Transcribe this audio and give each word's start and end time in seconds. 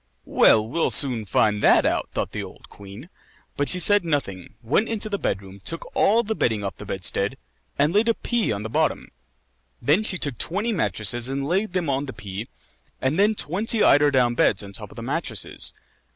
"Well, 0.25 0.67
we'll 0.67 0.89
soon 0.89 1.25
find 1.25 1.61
that 1.61 1.85
out," 1.85 2.09
thought 2.11 2.31
the 2.31 2.41
old 2.41 2.69
queen. 2.69 3.07
But 3.55 3.69
she 3.69 3.79
said 3.79 4.03
nothing, 4.03 4.55
went 4.63 4.89
into 4.89 5.09
the 5.09 5.19
bed 5.19 5.43
room, 5.43 5.59
took 5.59 5.95
all 5.95 6.23
the 6.23 6.33
bedding 6.33 6.63
off 6.63 6.77
the 6.77 6.87
bedstead, 6.87 7.37
and 7.77 7.93
laid 7.93 8.07
a 8.09 8.15
pea 8.15 8.51
on 8.51 8.63
the 8.63 8.67
bottom; 8.69 9.11
then 9.79 10.01
she 10.01 10.17
took 10.17 10.39
twenty 10.39 10.73
mattresses 10.73 11.29
and 11.29 11.45
laid 11.47 11.73
them 11.73 11.87
on 11.87 12.07
the 12.07 12.13
pea, 12.13 12.47
and 12.99 13.19
then 13.19 13.35
twenty 13.35 13.83
eider 13.83 14.09
down 14.09 14.33
beds 14.33 14.63
on 14.63 14.73
top 14.73 14.89
of 14.91 14.95
the 14.95 15.03
mattresses. 15.03 15.71